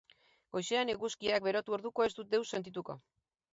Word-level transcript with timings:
Goizean, 0.55 0.91
eguzkiak 0.93 1.45
berotu 1.49 1.77
orduko, 1.79 2.09
ez 2.09 2.17
dut 2.19 2.35
deus 2.35 2.43
sentituko. 2.57 2.99